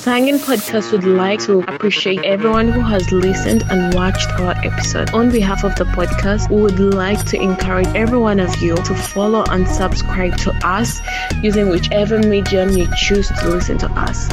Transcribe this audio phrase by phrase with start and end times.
[0.00, 5.10] Sangin Podcast would like to appreciate everyone who has listened and watched our episode.
[5.10, 8.94] On behalf of the podcast, we would like to encourage every one of you to
[8.94, 11.02] follow and subscribe to us
[11.42, 14.26] using whichever medium you choose to listen to us.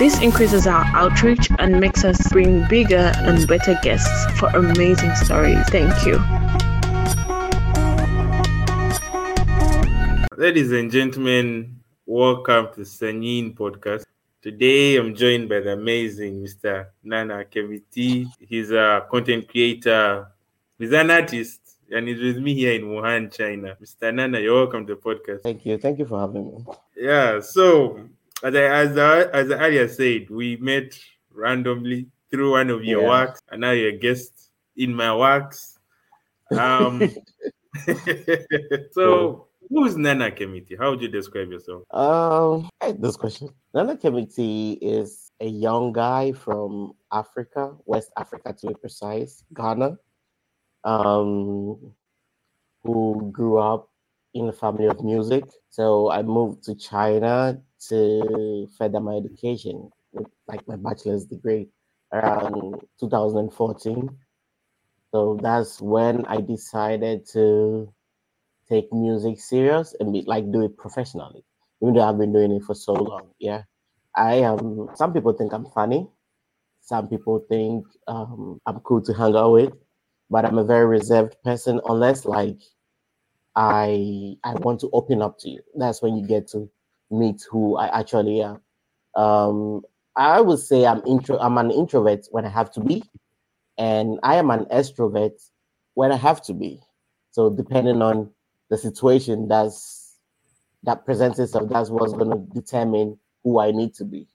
[0.00, 4.10] This increases our outreach and makes us bring bigger and better guests
[4.40, 5.64] for amazing stories.
[5.68, 6.18] Thank you.
[10.36, 14.02] Ladies and gentlemen, welcome to Sanyin Podcast.
[14.44, 16.88] Today I'm joined by the amazing Mr.
[17.02, 18.26] Nana Khemitee.
[18.38, 20.26] He's a content creator,
[20.78, 23.74] he's an artist, and he's with me here in Wuhan, China.
[23.82, 24.12] Mr.
[24.12, 25.44] Nana, you're welcome to the podcast.
[25.44, 25.78] Thank you.
[25.78, 26.64] Thank you for having me.
[26.94, 27.98] Yeah, so
[28.42, 30.92] as I as I, as I earlier said, we met
[31.32, 33.08] randomly through one of your Yeah.
[33.08, 35.78] works, and now you're a guest in my works.
[36.50, 37.00] Um,
[38.92, 40.78] so who's Nana Khemitee?
[40.78, 41.82] How would you describe yourself?
[41.90, 43.50] Um, I this question.
[43.74, 49.98] Nana Khemitee is a young guy from Africa, West Africa to be precise, Ghana,
[50.84, 51.92] um,
[52.84, 53.90] who grew up
[54.34, 55.44] in a family of music.
[55.70, 61.68] So I moved to China to further my education with like my bachelor's degree
[62.12, 64.08] around 2014.
[65.12, 67.93] So that's when I decided to
[68.74, 71.44] take music serious and be, like do it professionally
[71.84, 73.28] even though I've been doing it for so long.
[73.38, 73.62] Yeah.
[74.16, 76.08] I am some people think I'm funny.
[76.80, 79.72] Some people think um, I'm cool to hang out with,
[80.30, 82.58] but I'm a very reserved person unless like
[83.56, 85.60] I I want to open up to you.
[85.76, 86.70] That's when you get to
[87.10, 88.60] meet who I actually am.
[89.14, 89.82] Um,
[90.16, 93.02] I would say I'm intro I'm an introvert when I have to be,
[93.76, 95.36] and I am an extrovert
[95.94, 96.80] when I have to be.
[97.32, 98.30] So depending on
[98.70, 100.18] the situation that's
[100.82, 104.26] that presents itself, that's what's gonna determine who I need to be.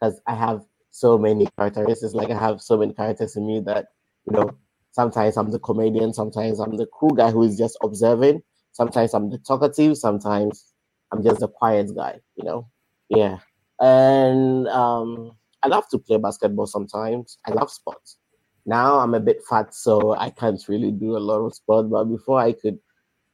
[0.00, 3.86] Because I have so many characteristics, like I have so many characters in me that
[4.26, 4.50] you know,
[4.92, 8.42] sometimes I'm the comedian, sometimes I'm the cool guy who is just observing,
[8.72, 10.72] sometimes I'm the talkative, sometimes
[11.12, 12.68] I'm just a quiet guy, you know.
[13.08, 13.38] Yeah.
[13.80, 15.32] And um
[15.62, 17.38] I love to play basketball sometimes.
[17.46, 18.18] I love sports.
[18.66, 22.04] Now I'm a bit fat, so I can't really do a lot of sports, but
[22.04, 22.78] before I could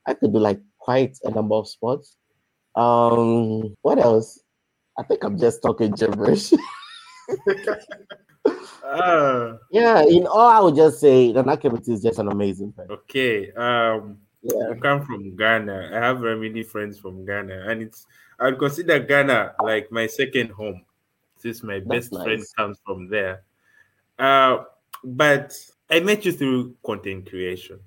[0.07, 2.17] I could do like quite a number of sports.
[2.75, 4.41] Um, what else?
[4.99, 6.53] I think I'm just talking gibberish.
[8.85, 12.93] Ah, yeah, in all, I would just say Nana Khemitee is just an amazing person.
[12.93, 13.53] okay.
[13.53, 15.91] Um, Yeah, I come from Ghana.
[15.95, 18.07] I have very many friends from Ghana, and it's
[18.41, 20.85] I would consider Ghana like my second home,
[21.39, 23.45] since my That's best friend comes from there.
[24.19, 24.65] Uh,
[25.05, 25.55] but
[25.89, 27.79] I met you through content creation,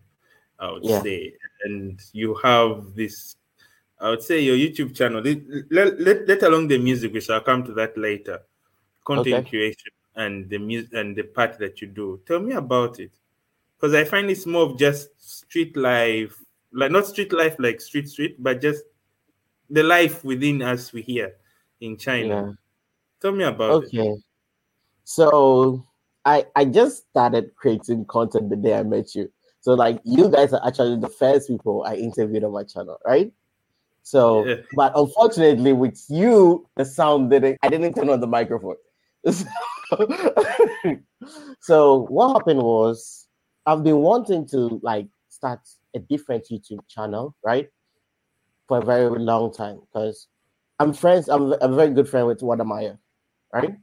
[0.57, 1.01] I would Yeah.
[1.03, 1.33] say,
[1.65, 3.35] and you have this.
[3.99, 5.21] I would say your YouTube channel.
[5.21, 8.41] Let, let, let, alone the music, which I'll come to that later.
[9.05, 9.49] Content Okay.
[9.49, 12.19] creation and the music and the part that you do.
[12.25, 13.11] Tell me about it
[13.75, 16.35] because I find it's more of just street life,
[16.71, 18.83] like not street life like street street, but just
[19.69, 21.33] the life within us we hear
[21.81, 22.27] in China.
[22.27, 22.51] yeah.
[23.21, 23.87] Tell me about it.
[23.87, 24.15] Okay.
[25.03, 25.85] So
[26.23, 29.31] I I just started creating content the day I met you.
[29.65, 33.33] So like you guys are actually the first people I interviewed on my channel, right?
[34.03, 34.57] So Yeah.
[34.75, 38.75] but unfortunately with you the sound didn't I didn't turn on the microphone.
[41.61, 43.27] so what happened was
[43.65, 45.61] I've been wanting to like start
[45.95, 47.67] a different YouTube channel, right?
[48.67, 50.27] For a very long time because
[50.77, 52.97] I'm friends, I'm a very good friend with Wode Maya,
[53.51, 53.75] right?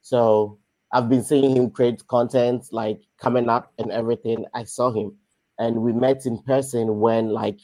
[0.00, 0.58] So
[0.94, 4.46] I've been seeing him create content like coming up and everything.
[4.54, 5.12] I saw him
[5.58, 7.58] and we met in person when like,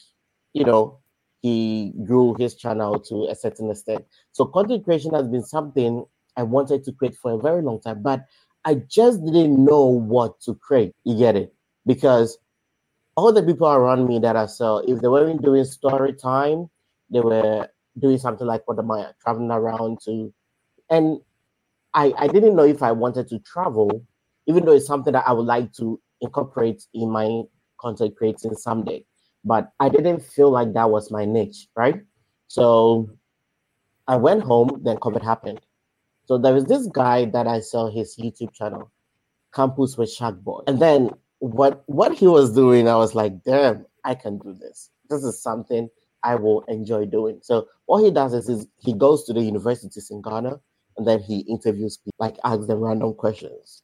[0.53, 0.99] you know,
[1.43, 4.05] he grew his channel to a certain extent.
[4.33, 6.05] So content creation has been something
[6.37, 8.25] I wanted to create for a very long time, but
[8.65, 10.95] I just didn't know what to create.
[11.05, 11.53] You get it?
[11.85, 12.39] Because
[13.17, 16.71] all the people around me that I saw, if they weren't doing story time,
[17.11, 20.33] they were doing something like Wode Maya, traveling around to,
[20.89, 21.21] and
[21.93, 24.07] I I didn't know if I wanted to travel,
[24.47, 27.43] even though it's something that I would like to incorporate in my
[27.83, 29.05] content creating someday.
[29.45, 32.01] But I didn't feel like that was my niche, right?
[32.47, 33.11] So
[34.07, 35.61] I went home, then COVID happened.
[36.27, 38.91] So there was this guy that I saw his YouTube channel,
[39.53, 40.61] Campus with Shark Boy.
[40.67, 44.91] And then what what he was doing, I was like, damn, I can do this.
[45.11, 45.89] This is something
[46.23, 47.41] I will enjoy doing.
[47.43, 50.61] So what he does is, is he goes to the universities in Ghana
[50.97, 53.83] and then he interviews people, like asks them random questions,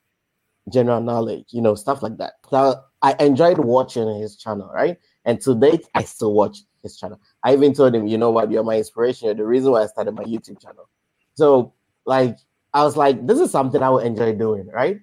[0.72, 2.34] general knowledge, you know, stuff like that.
[2.48, 4.98] So I enjoyed watching his channel, right?
[5.24, 7.20] And to date, I still watch his channel.
[7.44, 9.26] I even told him, you know what, you're my inspiration.
[9.26, 10.88] You're the reason why I started my YouTube channel.
[11.34, 11.74] So,
[12.06, 12.36] like,
[12.74, 15.00] I was like, this is something I would enjoy doing, right?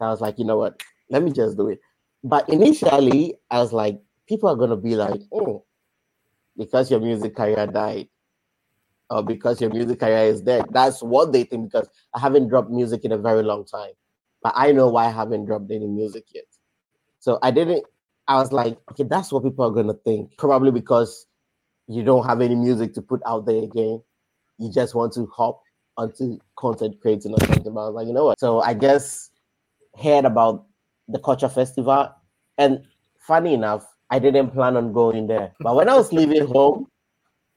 [0.00, 0.82] I was like, you know what?
[1.10, 1.80] Let me just do it.
[2.22, 5.64] But initially, I was like, people are gonna be like, oh,
[6.56, 8.08] because your music career died,
[9.10, 10.64] or because your music career is dead.
[10.70, 13.92] That's what they think because I haven't dropped music in a very long time.
[14.42, 16.44] But I know why I haven't dropped any music yet.
[17.24, 17.86] So I didn't,
[18.28, 20.36] I was like, okay, that's what people are gonna think.
[20.36, 21.26] Probably because
[21.88, 24.02] you don't have any music to put out there again.
[24.58, 25.62] You just want to hop
[25.96, 27.72] onto content creating or something.
[27.72, 28.38] But I was like, you know what?
[28.38, 29.30] So I guess
[29.98, 30.66] heard about
[31.08, 32.14] the culture festival.
[32.58, 32.84] And
[33.26, 35.54] funny enough, I didn't plan on going there.
[35.60, 36.88] But when I was leaving home,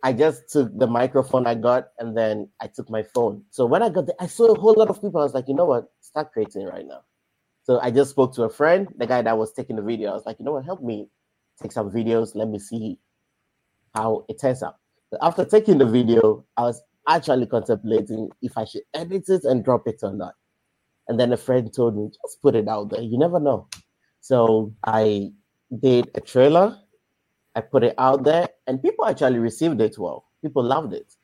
[0.02, 3.44] I just took the microphone I got and then I took my phone.
[3.50, 5.20] So when I got there, I saw a whole lot of people.
[5.20, 5.92] I was like, you know what?
[6.00, 7.02] Start creating right now.
[7.68, 10.12] So I just spoke to a friend, the guy that was taking the video.
[10.12, 10.64] I was like, you know what?
[10.64, 11.10] Help me
[11.62, 12.34] take some videos.
[12.34, 12.98] Let me see
[13.94, 14.78] how it turns out.
[15.10, 19.66] So after taking the video, I was actually contemplating if I should edit it and
[19.66, 20.36] drop it or not.
[21.10, 23.02] And then a friend told me, just put it out there.
[23.02, 23.68] You never know.
[24.22, 25.32] So I
[25.78, 26.78] did a trailer.
[27.54, 30.26] I put it out there, and people actually received it well.
[30.42, 31.16] People loved it.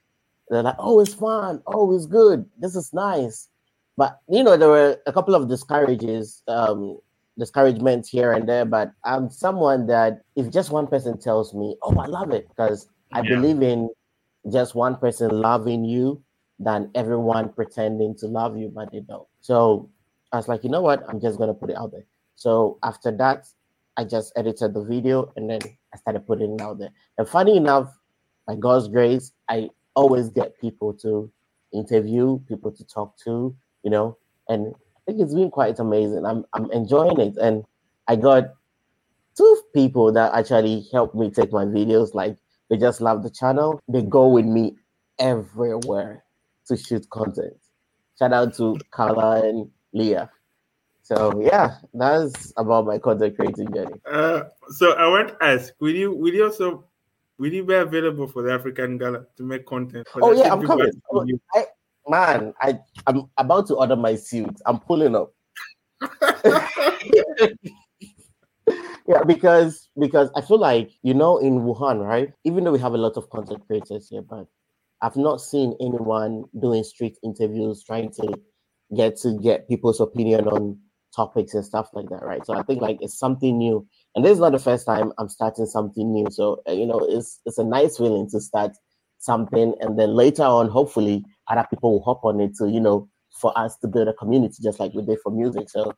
[0.50, 1.62] They're like, "Oh, it's fun.
[1.68, 2.50] Oh, it's good.
[2.58, 3.50] This is nice."
[3.98, 7.00] But you know, there were a couple of discourages, um,
[7.38, 8.66] discouragements here and there.
[8.66, 12.88] But I'm someone that if just one person tells me, "Oh, I love it," because
[13.12, 13.36] I yeah.
[13.36, 13.90] believe in
[14.52, 16.22] just one person loving you
[16.60, 19.28] than everyone pretending to love you, but they don't.
[19.42, 19.90] So
[20.32, 21.04] I was like, you know what?
[21.10, 22.06] I'm just gonna put it out there.
[22.36, 23.48] So after that,
[23.98, 25.60] I just edited the video and then
[25.94, 26.90] I started putting it out there.
[27.18, 27.96] And funny enough,
[28.48, 31.32] by God's grace, I always get people to
[31.72, 36.26] interview, people to talk to, you know, and I think it's been quite amazing.
[36.26, 37.38] I'm I'm enjoying it.
[37.38, 37.64] And
[38.08, 38.46] I got
[39.38, 42.14] two people that actually helped me take my videos.
[42.14, 42.38] Like
[42.70, 43.82] they just love the channel.
[43.88, 44.78] They go with me
[45.20, 46.24] everywhere
[46.68, 47.58] to shoot content.
[48.18, 50.30] Shout out to Carla and Leah.
[51.02, 54.00] So yeah, that's about my content creating journey.
[54.10, 56.86] Uh, so I want to ask, will you will you also
[57.38, 60.08] will you be available for the African Gala to make content?
[60.16, 60.90] Oh yeah, I'm coming.
[61.54, 61.66] I,
[62.08, 64.56] man, I I'm about to order my suit.
[64.66, 65.34] I'm pulling up.
[69.08, 72.32] yeah, because because I feel like you know in Wuhan, right?
[72.44, 74.48] Even though we have a lot of content creators here, but
[75.02, 78.34] I've not seen anyone doing street interviews trying to
[78.96, 80.80] get to get people's opinion on
[81.16, 82.46] topics and stuff like that, right?
[82.46, 83.86] So I think like it's something new,
[84.16, 86.28] and this is not the first time I'm starting something new.
[86.32, 88.72] So uh, you know, it's it's a nice feeling to start
[89.20, 93.10] something, and then later on, hopefully, other people will hop on it to you know
[93.34, 95.70] for us to build a community, just like we did for music.
[95.70, 95.94] So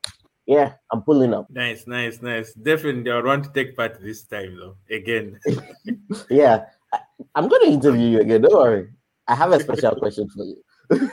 [0.46, 1.48] yeah, I'm pulling up.
[1.50, 2.54] Nice, nice, nice.
[2.54, 4.78] Definitely, I want to take part this time though.
[4.90, 5.40] Again.
[6.30, 7.00] yeah, I,
[7.36, 8.42] I'm gonna interview you again.
[8.42, 8.90] Don't worry.
[9.28, 11.12] I have a special question for you.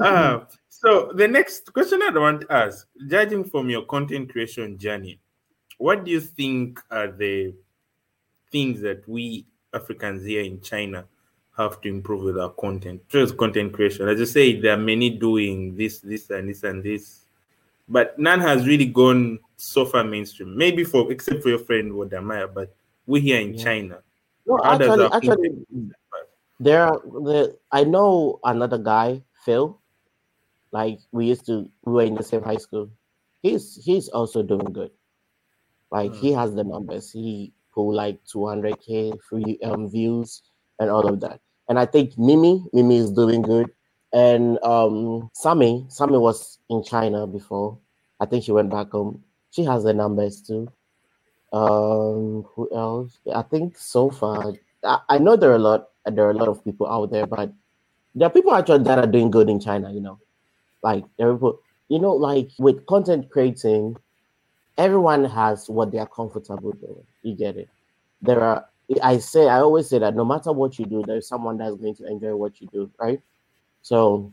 [0.00, 5.20] uh, so the next question I want to ask, judging from your content creation journey,
[5.78, 7.54] what do you think are the
[8.52, 11.06] things that we Africans here in China
[11.56, 13.06] have to improve with our content?
[13.08, 14.08] Just content creation.
[14.08, 17.24] As you say, there are many doing this, this, and this, and this,
[17.88, 20.56] but none has really gone so far mainstream.
[20.56, 22.74] Maybe for except for your friend Wode Maya, but
[23.06, 23.64] we here in yeah.
[23.64, 23.98] China.
[24.46, 25.50] No, actually, actually,
[26.58, 29.78] there are the I know another guy, Phil.
[30.72, 32.90] Like we used to, we were in the same high school.
[33.42, 34.90] He's he's also doing good.
[35.90, 36.18] Like mm.
[36.18, 37.12] he has the numbers.
[37.12, 40.42] He pulled like 200k free um, views
[40.82, 41.40] and all of that.
[41.68, 43.70] And I think Mimi, Mimi is doing good.
[44.12, 47.78] And um Sammy, Sammy was in China before.
[48.20, 49.24] I think she went back home.
[49.50, 50.70] She has the numbers too.
[51.52, 53.18] Um, who else?
[53.34, 55.88] I think so far, I, I know there are a lot.
[56.06, 57.52] There are a lot of people out there, but
[58.14, 59.92] there are people actually that are doing good in China.
[59.92, 60.18] You know,
[60.82, 61.58] like everybody,
[61.88, 63.96] you know, like with content creating,
[64.78, 67.04] everyone has what they are comfortable doing.
[67.22, 67.68] You get it.
[68.20, 68.68] There are.
[69.02, 71.94] I say I always say that no matter what you do, there's someone that's going
[71.96, 73.20] to enjoy what you do, right?
[73.82, 74.32] So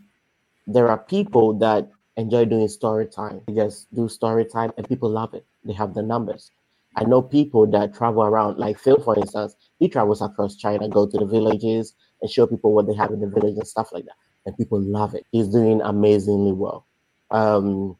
[0.67, 3.41] there are people that enjoy doing story time.
[3.47, 5.45] They just do story time and people love it.
[5.63, 6.51] They have the numbers.
[6.95, 11.07] I know people that travel around, like Phil, for instance, he travels across China, go
[11.07, 14.05] to the villages and show people what they have in the village and stuff like
[14.05, 15.25] that and people love it.
[15.31, 16.85] He's doing amazingly well.
[17.31, 17.97] Um,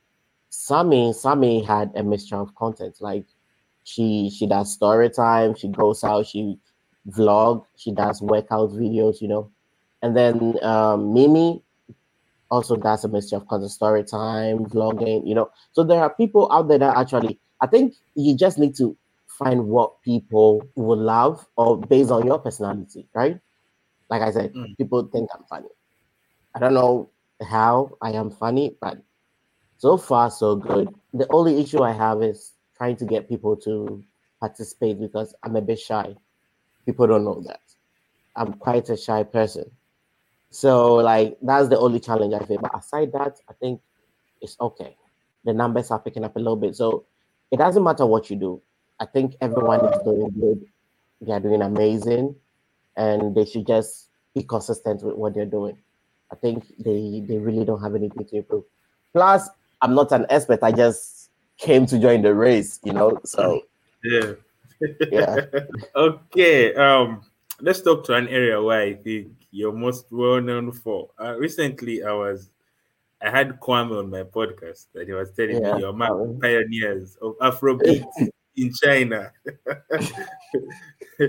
[0.49, 2.95] Sammy, Sammy had a mixture of content.
[2.99, 3.25] Like
[3.89, 6.57] she she does story time, she goes out, she
[7.09, 9.49] vlog, she does workout videos, you know.
[10.01, 11.61] And then um, Mimi
[12.51, 15.49] also does a mixture of content, story time, vlogging, you know.
[15.71, 18.95] So there are people out there that actually, I think you just need to
[19.27, 23.39] find what people will love or based on your personality, right?
[24.09, 24.77] Like I said, mm.
[24.77, 25.69] people think I'm funny
[26.55, 27.09] I don't know
[27.41, 28.97] how I am funny, but
[29.77, 30.89] so far so good.
[31.13, 34.01] The only issue I have is trying to get people to
[34.39, 36.15] participate because I'm a bit shy.
[36.85, 37.59] People don't know that.
[38.35, 39.69] I'm quite a shy person.
[40.49, 42.57] So like that's the only challenge I face.
[42.59, 43.81] But aside that, I think
[44.41, 44.95] it's okay.
[45.43, 46.75] The numbers are picking up a little bit.
[46.75, 47.05] So
[47.51, 48.61] it doesn't matter what you do.
[48.99, 50.65] I think everyone is doing good.
[51.21, 52.35] They are doing amazing.
[52.95, 55.77] And they should just be consistent with what they're doing.
[56.31, 58.63] I think they they really don't have anything to improve.
[59.13, 59.49] Plus,
[59.81, 60.59] I'm not an expert.
[60.63, 61.18] I just
[61.59, 63.19] came to join the race, you know.
[63.25, 63.61] So
[64.03, 64.33] Yeah.
[65.11, 65.45] Yeah.
[65.95, 66.73] okay.
[66.73, 67.21] Um,
[67.61, 71.09] let's talk to an area where I think you're most well known for.
[71.19, 72.49] Uh, recently, I was
[73.21, 75.73] I had Kwame on my podcast that he was telling Yeah.
[75.73, 78.05] me you're among pioneers of Afrobeat
[78.55, 79.31] in China.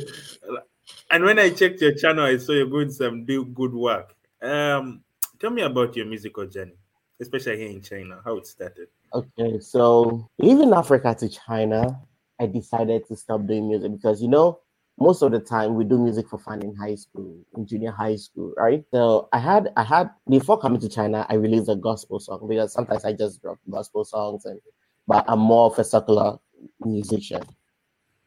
[1.10, 4.14] and when I checked your channel, I saw you're doing some do good work.
[4.40, 5.02] Um,
[5.40, 6.76] tell me about your musical journey,
[7.20, 8.88] especially here in China, how it started.
[9.14, 12.00] Okay, so leaving Africa to China,
[12.40, 14.60] I decided to stop doing music because you know,
[14.98, 18.16] most of the time we do music for fun in high school, in junior high
[18.16, 18.84] school, right?
[18.92, 22.72] So I had I had before coming to China, I released a gospel song because
[22.72, 24.60] sometimes I just drop gospel songs and
[25.06, 26.38] but I'm more of a secular
[26.80, 27.42] musician.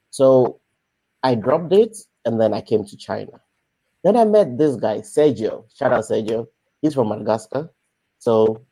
[0.09, 0.59] So
[1.23, 3.41] I dropped it and then I came to China.
[4.03, 5.63] Then I met this guy, Sergio.
[5.73, 6.47] Shout out Sergio.
[6.81, 7.71] He's from Madagascar.
[8.19, 8.65] So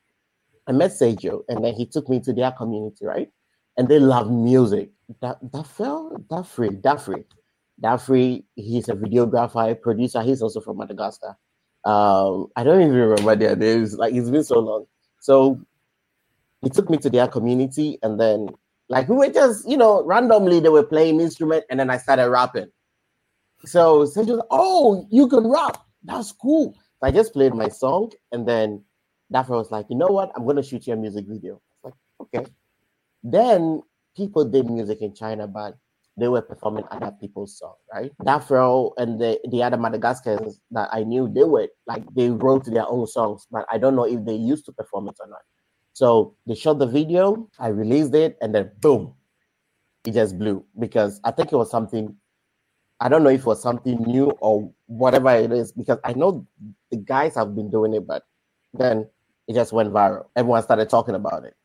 [0.67, 3.29] I met Sergio and then he took me to their community, right?
[3.77, 4.91] And they love music.
[5.21, 7.23] That that fell that free, that free.
[7.79, 11.35] That free, he's a videographer, producer, he's also from Madagascar.
[11.83, 14.85] Um, I don't even remember their names, like it's been so long.
[15.19, 15.59] So
[16.61, 18.49] he took me to their community and then
[18.89, 22.29] like we were just, you know, randomly they were playing instrument and then I started
[22.29, 22.71] rapping.
[23.65, 25.77] So Sergio oh, you can rap.
[26.03, 26.75] That's cool.
[27.01, 28.83] I just played my song and then
[29.31, 30.31] Dafra was like, you know what?
[30.35, 31.61] I'm gonna shoot you a music video.
[31.83, 32.45] Like, okay.
[33.23, 33.81] Then
[34.15, 35.77] people did music in China, but
[36.17, 38.11] they were performing other people's songs, right?
[38.21, 42.87] Dafro and the, the other Madagascars that I knew, they were like they wrote their
[42.87, 45.41] own songs, but I don't know if they used to perform it or not.
[45.93, 49.13] So they shot the video, I released it, and then boom,
[50.05, 52.15] it just blew because I think it was something.
[52.99, 56.45] I don't know if it was something new or whatever it is, because I know
[56.91, 58.23] the guys have been doing it, but
[58.73, 59.07] then
[59.47, 60.27] it just went viral.
[60.35, 61.55] Everyone started talking about it.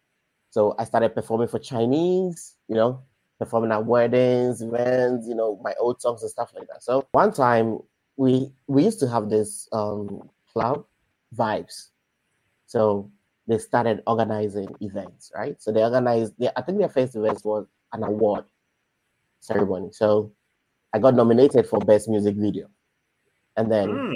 [0.50, 3.02] So I started performing for Chinese, you know,
[3.38, 6.83] performing at weddings, events, you know, my old songs and stuff like that.
[6.83, 7.78] So one time
[8.16, 10.87] we we used to have this um club
[11.35, 11.88] vibes.
[12.66, 13.11] So
[13.47, 15.61] they started organizing events, right?
[15.61, 18.45] So they organized they, I think their first event was an award
[19.40, 19.90] ceremony.
[19.92, 20.33] So
[20.92, 22.68] I got nominated for best music video.
[23.56, 24.12] And then Hmm.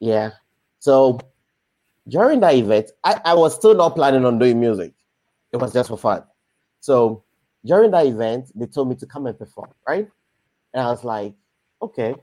[0.00, 0.30] yeah.
[0.80, 1.18] So
[2.08, 4.92] during that event, I, I was still not planning on doing music.
[5.52, 6.24] It was just for fun.
[6.80, 7.24] So
[7.64, 10.08] during that event, they told me to come and perform, right?
[10.72, 11.34] And I was like,
[11.82, 12.14] okay.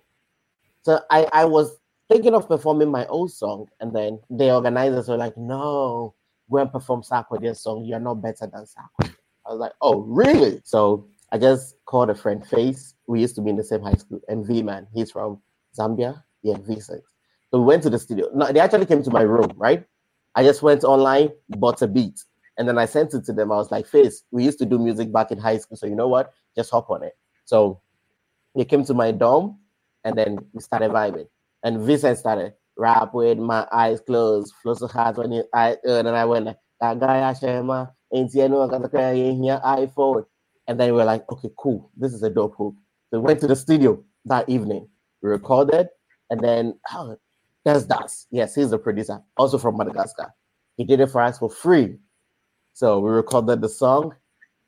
[0.84, 1.78] So I, I was
[2.10, 6.14] thinking of performing my old song, and then the organizers were like, no,
[6.50, 7.86] go and perform Sarkodie's song.
[7.86, 9.16] You're not better than Sarkodie.
[9.46, 10.62] I was like, oh, really?
[10.64, 12.94] So I just called a friend, Face.
[13.08, 15.42] We used to be in the same high school, and V Man, he's from
[15.78, 16.24] Zambia.
[16.44, 17.02] Yeah, V6.
[17.56, 18.30] So we went to the studio.
[18.36, 19.86] No, they actually came to my room, right?
[20.36, 22.22] I just went online, bought a beat,
[22.58, 23.50] and then I sent it to them.
[23.50, 25.78] I was like, Face, we used to do music back in high school.
[25.78, 26.34] So you know what?
[26.54, 27.14] Just hop on it.
[27.46, 27.80] So
[28.58, 29.58] they came to my dorm
[30.04, 31.30] and then we started vibing.
[31.64, 36.00] And Vincent started rap with my eyes closed, flow so heart when it, I uh,
[36.00, 36.48] and then I went
[36.82, 37.32] that guy
[39.16, 40.26] here iPhone.
[40.68, 41.90] And then we were like, okay, cool.
[41.96, 42.76] This is a dope hook.
[43.12, 44.90] So we went to the studio that evening.
[45.22, 45.88] We recorded,
[46.30, 47.16] and then oh,
[47.66, 48.28] there's Das.
[48.32, 50.34] Yes, he's the producer, also from Madagascar.
[50.78, 51.98] He did it for us for free.
[52.74, 54.16] So we recorded the song,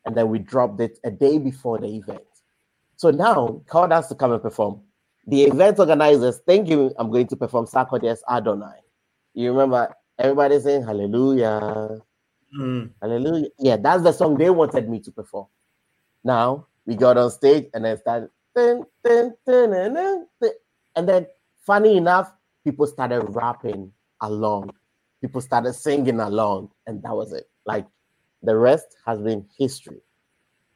[0.06, 2.22] and then we dropped it a day before the event.
[2.98, 4.82] So now called us to come and perform.
[5.28, 6.94] The event organizers, thank you.
[7.00, 8.80] I'm going to perform Sarkodie's Adonai.
[9.34, 12.00] You remember everybody saying hallelujah,
[12.54, 12.86] Hmm.
[13.02, 13.50] hallelujah.
[13.60, 15.48] Yeah, that's the song they wanted me to perform.
[16.24, 20.26] Now we got on stage and then started, dun, dun, dun.
[20.96, 21.28] and then
[21.66, 22.32] funny enough,
[22.68, 24.72] people started rapping along.
[25.22, 27.50] People started singing along, and that was it.
[27.66, 27.88] Like
[28.44, 30.02] the rest has been history.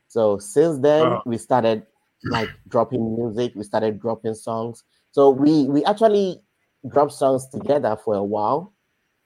[0.07, 1.24] So since then, Wow.
[1.25, 1.86] we started
[2.24, 3.53] like dropping music.
[3.55, 4.83] We started dropping songs.
[5.12, 6.41] So we we actually
[6.89, 8.74] dropped songs together for a while,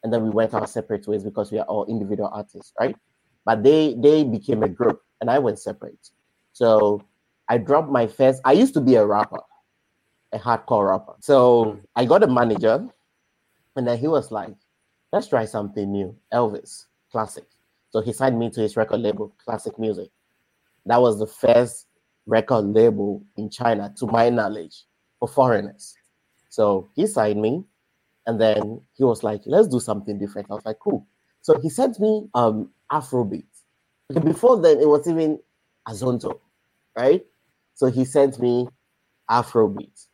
[0.03, 2.95] and then we went our separate ways because we are all individual artists, right?
[3.45, 6.09] But they they became a group, and I went separate.
[6.53, 7.03] So
[7.47, 8.41] I dropped my first.
[8.43, 9.41] I used to be a rapper,
[10.35, 11.15] a hardcore rapper.
[11.21, 12.87] So I got a manager,
[13.75, 14.55] And then he was like,
[15.11, 16.15] let's try something new.
[16.33, 17.45] Elvis, classic.
[17.91, 20.09] So he signed me to his record label, Classic Music.
[20.85, 21.87] That was the first
[22.25, 24.83] record label in China, to my knowledge,
[25.19, 25.95] for foreigners.
[26.49, 27.63] So he signed me,
[28.27, 30.47] and then he was like, let's do something different.
[30.49, 31.05] I was like, cool.
[31.41, 33.45] So he sent me um Afrobeat.
[34.23, 35.39] Before then, it was even
[35.87, 36.39] Azonto,
[36.95, 37.25] right?
[37.75, 38.67] So he sent me
[39.29, 40.07] Afrobeat.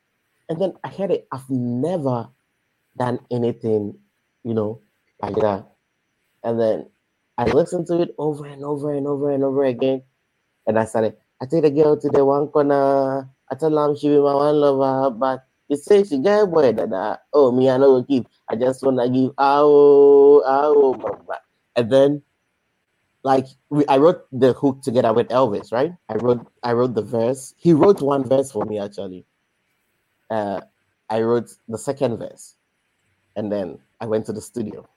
[0.51, 1.29] And then I heard it.
[1.31, 2.27] I've never
[2.98, 3.98] done anything,
[4.43, 4.81] you know,
[5.22, 5.65] like that.
[6.43, 6.89] And then
[7.38, 10.03] I listened to it over and over and over and over again.
[10.67, 13.29] And I started, I take the girl to the one corner.
[13.50, 17.22] I tell her she be my one lover, but he say she get boy that
[17.31, 18.25] oh me I know give.
[18.50, 21.39] I just wanna give oh oh mama.
[21.77, 22.24] And then
[23.24, 25.93] like we, I wrote the hook together with Elvis, right?
[26.10, 27.53] I wrote I wrote the verse.
[27.58, 29.25] He wrote one verse for me actually.
[30.32, 30.62] Uh,
[31.10, 32.56] I wrote the second verse,
[33.36, 34.88] and then I went to the studio.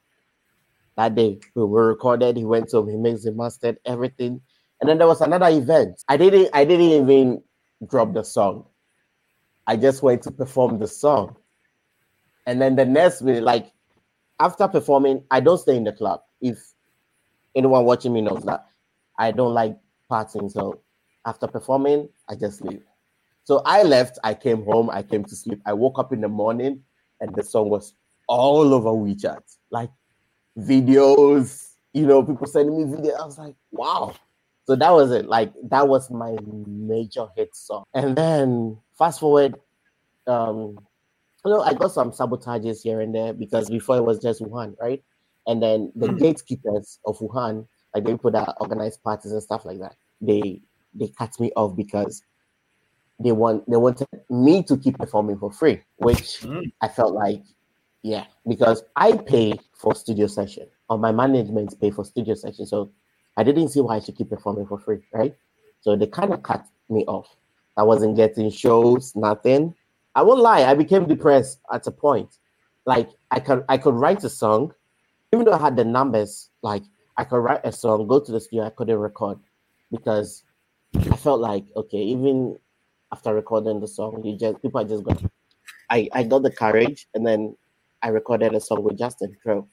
[0.97, 2.37] That day we were recorded.
[2.37, 2.89] He went home.
[2.89, 4.41] He mixed, he mastered everything,
[4.81, 6.03] and then there was another event.
[6.09, 7.43] I didn't I didn't even
[7.89, 8.67] drop the song.
[9.67, 11.37] I just went to perform the song,
[12.47, 13.73] and then the next minute, like
[14.41, 16.21] after performing, I don't stay in the club.
[16.41, 16.59] If
[17.57, 18.67] anyone watching me knows that
[19.19, 19.77] I don't like
[20.11, 20.51] partying.
[20.51, 20.81] So
[21.27, 22.85] after performing, I just leave.
[23.45, 25.61] So I left, I came home, I came to sleep.
[25.67, 26.83] I woke up in the morning
[27.21, 27.95] and the song was
[28.27, 29.91] all over WeChat, like
[30.59, 33.21] videos, you know, people sending me videos.
[33.21, 34.15] I was like, wow.
[34.67, 35.27] So that was it.
[35.27, 36.37] Like that was my
[36.67, 37.85] major hit song.
[37.93, 39.57] And then fast forward,
[40.27, 40.79] um,
[41.45, 44.75] you know, I got some sabotages here and there because before it was just Wuhan,
[44.81, 45.05] right?
[45.47, 46.19] And then the mm.
[46.19, 50.63] gatekeepers of Wuhan, like the people that organize parties and stuff like that, they
[50.95, 52.23] they cut me off because
[53.21, 56.71] they want they wanted me to keep performing for free, which mm.
[56.81, 57.43] I felt like,
[58.03, 62.67] yeah, because I pay for studio session or my management pay for studio session.
[62.67, 62.91] So
[63.37, 65.35] I didn't see why I should keep performing for free, right?
[65.81, 67.37] So they kind of cut me off.
[67.77, 69.75] I wasn't getting shows, nothing.
[70.15, 72.39] I won't lie, I became depressed at a point.
[72.87, 74.73] Like I could I could write a song
[75.35, 76.85] even though I had the numbers, like
[77.17, 79.39] I could write a song, go to the studio, I couldn't record
[79.91, 80.45] because
[80.95, 82.57] I felt like okay, even
[83.15, 85.31] after recording the song, you just people are just going.
[85.89, 87.57] I I got the courage, and then
[88.03, 89.69] I recorded a song with Justin Crow.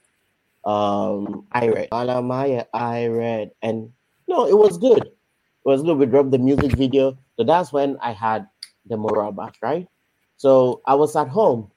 [0.64, 3.92] Um, I read Alamaya, I read, and
[4.28, 5.02] no, it was good.
[5.02, 5.98] It was good.
[5.98, 8.46] We dropped the music video, so that's when I had
[8.86, 9.88] the morale back, right?
[10.36, 11.68] So I was at home.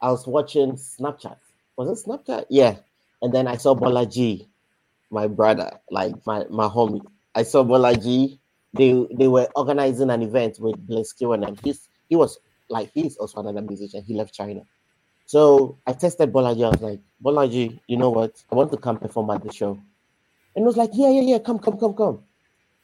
[0.00, 1.38] I was watching Snapchat.
[1.76, 2.46] Was it Snapchat?
[2.50, 2.76] Yeah.
[3.20, 4.46] And then I saw Bolaji,
[5.10, 7.04] my brother, like my, my homie.
[7.34, 8.38] I saw Bolaji.
[8.72, 13.40] They they were organizing an event with Blaze and he's he was like he's also
[13.40, 14.02] another musician.
[14.04, 14.62] He left China.
[15.26, 16.64] So I tested Bolaji.
[16.64, 18.42] I was like, Bolaji, you know what?
[18.50, 19.72] I want to come perform at the show.
[19.72, 22.22] And he was like, Yeah, yeah, yeah, come, come, come, come.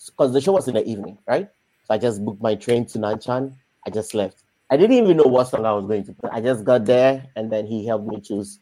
[0.07, 1.49] Because the show was in the evening, right?
[1.85, 3.55] So I just booked my train to Nanshan.
[3.87, 4.43] I just left.
[4.71, 6.31] I didn't even know what song I was going to play.
[6.33, 8.59] I just got there and then he helped me choose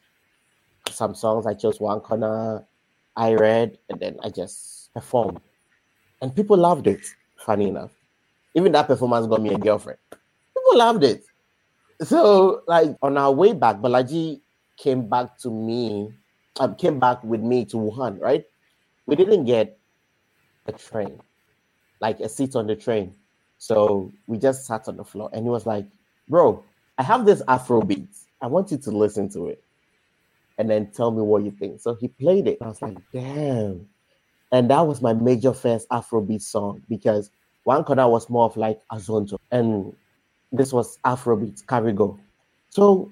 [0.89, 1.47] some songs.
[1.47, 2.65] I chose one corner,
[3.15, 5.39] I read, and then I just performed.
[6.21, 7.05] And people loved it,
[7.37, 7.91] funny enough.
[8.55, 9.99] Even that performance got me a girlfriend.
[10.09, 11.23] People loved it.
[12.01, 14.41] So, like on our way back, Bolaji
[14.77, 16.09] came back to me,
[16.59, 18.45] um, came back with me to Wuhan, right?
[19.05, 19.77] We didn't get
[20.67, 21.19] a train,
[22.01, 23.13] like a seat on the train.
[23.57, 25.85] So we just sat on the floor and he was like,
[26.27, 26.63] Bro,
[26.97, 28.09] I have this Afro beat.
[28.41, 29.63] I want you to listen to it
[30.57, 31.79] and then tell me what you think.
[31.81, 32.57] So he played it.
[32.61, 33.87] I was like, damn.
[34.55, 37.29] And that was my major first Afrobeat song because
[37.65, 39.93] one corner was more of like Azonto, and
[40.53, 42.17] this was Afrobeat, Carrigo.
[42.69, 43.11] So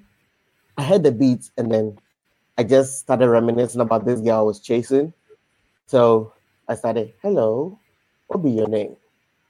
[0.77, 1.97] I heard the beats and then
[2.57, 5.11] I just started reminiscing about this girl I was chasing.
[5.87, 6.31] So
[6.69, 7.77] I started, hello,
[8.27, 8.95] what be your name?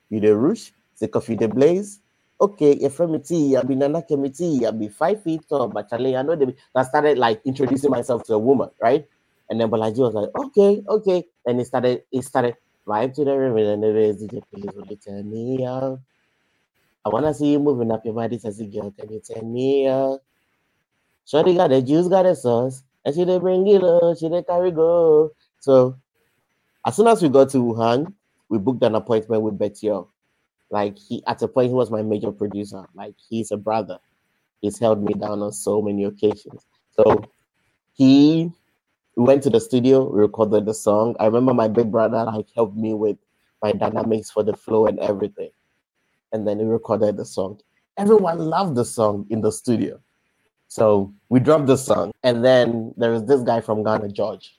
[0.10, 0.72] You the Rouge?
[1.00, 2.00] Of you the Blaze?
[2.42, 5.98] okay, if I'm T, I'll be Nana Khemitee, I'll be five feet tall, but I
[5.98, 9.06] know they I started like introducing myself to a woman, right?
[9.50, 11.24] And then Bolaji was like, okay, okay.
[11.46, 12.56] And he started, he started
[12.88, 16.00] vibe to the river and the DJ please will you turn me out?
[17.06, 20.20] I wanna see you moving up your body, the girl, can you turn me out?
[21.26, 24.48] Shorty got the juice, got the sauce, and she did bring it up, she did
[24.48, 25.32] carry go.
[25.60, 25.98] So
[26.86, 28.14] as soon as we got to Wuhan,
[28.50, 29.90] we booked an appointment with Betty
[30.74, 32.86] like he at a point he was my major producer.
[32.96, 34.00] Like he's a brother.
[34.60, 36.66] He's held me down on so many occasions.
[36.92, 37.24] So
[37.94, 38.52] he
[39.16, 41.16] went to the studio, recorded the song.
[41.20, 43.18] I remember my big brother like helped me with
[43.62, 45.52] my dynamics for the flow and everything.
[46.32, 47.60] And then he recorded the song.
[47.98, 50.00] Everyone loved the song in the studio.
[50.68, 54.58] So we dropped the song, and then there was this guy from Ghana, George.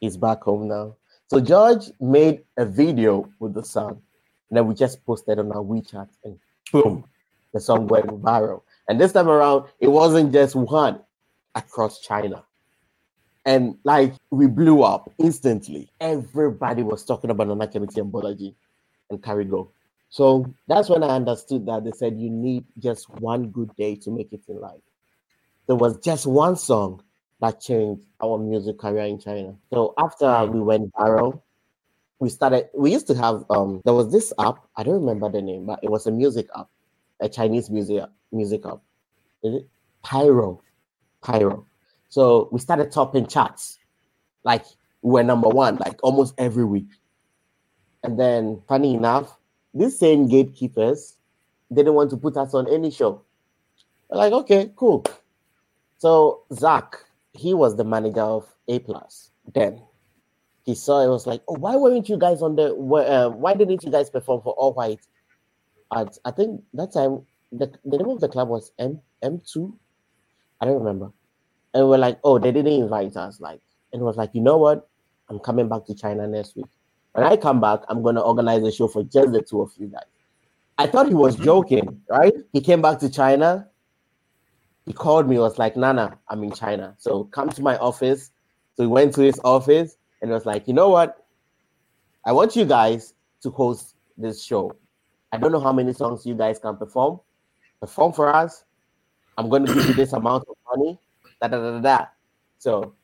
[0.00, 0.96] He's back home now.
[1.28, 4.00] So George made a video with the song,
[4.48, 6.38] and then we just posted on our WeChat, and
[6.72, 7.04] boom,
[7.52, 8.62] the song went viral.
[8.88, 11.02] And this time around, it wasn't just Wuhan,
[11.54, 12.44] across China.
[13.46, 15.88] And like we blew up instantly.
[16.00, 18.54] Everybody was talking about Nana and Bolaji
[19.08, 19.68] and Carigo.
[20.10, 24.10] So that's when I understood that they said you need just one good day to
[24.10, 24.80] make it in life.
[25.68, 27.02] There was just one song
[27.40, 29.54] that changed our music career in China.
[29.72, 31.40] So after we went viral,
[32.18, 35.42] we started we used to have um there was this app, I don't remember the
[35.42, 36.68] name, but it was a music app,
[37.20, 38.80] a Chinese music music app.
[39.44, 39.68] Is it
[40.02, 40.62] Pyro?
[41.22, 41.66] Pyro.
[42.16, 43.78] So we started topping charts.
[44.42, 44.64] Like
[45.02, 46.88] we were number one, like almost every week.
[48.02, 49.36] And then funny enough,
[49.74, 51.18] these same gatekeepers
[51.70, 53.20] didn't want to put us on any show.
[54.08, 55.04] We're like, okay, cool.
[55.98, 56.96] So Zach,
[57.34, 59.82] he was the manager of A Plus then.
[60.64, 62.74] He saw it was like, oh, why weren't you guys on the?
[62.74, 65.06] Uh, why didn't you guys perform for All White?
[65.94, 69.78] At, I think that time the, the name of the club was M M two.
[70.62, 71.12] I don't remember.
[71.76, 73.38] And we're like, oh, they didn't invite us.
[73.38, 73.60] Like,
[73.92, 74.88] and it was like, you know what?
[75.28, 76.64] I'm coming back to China next week.
[77.12, 79.88] When I come back, I'm gonna organize a show for just the two of you
[79.88, 80.04] guys.
[80.78, 81.44] I thought he was mm-hmm.
[81.44, 82.32] joking, right?
[82.54, 83.68] He came back to China.
[84.86, 86.94] He called me, was like, Nana, I'm in China.
[86.96, 88.30] So come to my office.
[88.74, 91.26] So we went to his office and was like, you know what?
[92.24, 93.12] I want you guys
[93.42, 94.74] to host this show.
[95.30, 97.20] I don't know how many songs you guys can perform.
[97.80, 98.64] Perform for us.
[99.36, 100.98] I'm going to give you this amount of money.
[101.40, 102.06] Da, da, da, da.
[102.58, 102.94] So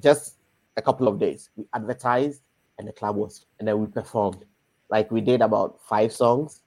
[0.00, 0.36] just
[0.76, 2.42] a couple of days, we advertised
[2.78, 4.44] and the club was, and then we performed.
[4.90, 6.62] Like we did about five songs.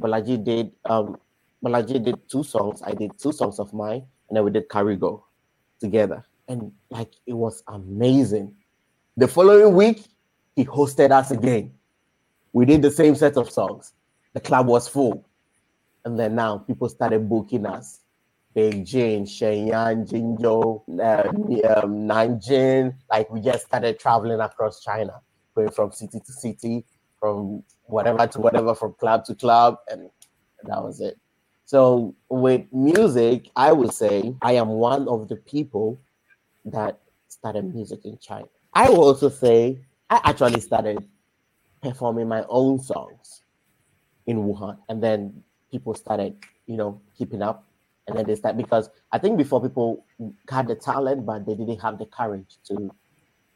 [0.00, 1.18] Bolaji did um
[1.64, 2.82] Bolaji did two songs.
[2.82, 5.22] I did two songs of mine, and then we did Carigo
[5.80, 6.24] together.
[6.48, 8.54] And like it was amazing.
[9.16, 10.04] The following week,
[10.56, 11.72] he hosted us again.
[12.52, 13.92] We did the same set of songs.
[14.34, 15.26] The club was full.
[16.04, 18.00] And then now people started booking us.
[18.54, 21.28] Beijing, Shenyang, Jinzhou, uh,
[21.82, 22.94] um, Nanjing.
[23.10, 25.20] Like we just started traveling across China
[25.54, 26.84] going from city to city,
[27.18, 30.10] from whatever to whatever, from club to club, and
[30.64, 31.18] that was it.
[31.64, 36.00] So with music, I would say I am one of the people
[36.64, 38.48] that started music in China.
[38.72, 40.98] I will also say I actually started
[41.82, 43.42] performing my own songs
[44.26, 46.36] in Wuhan, and then people started,
[46.66, 47.69] you know, keeping up,
[48.10, 50.04] and then they start because I think before people
[50.48, 52.90] had the talent, but they didn't have the courage to